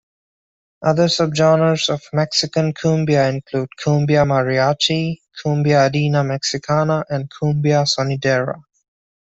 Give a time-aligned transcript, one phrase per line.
[0.81, 8.59] Other subgenres of Mexican cumbia include Cumbia Mariachi, Cumbia Andina Mexicana, and Cumbia Sonidera.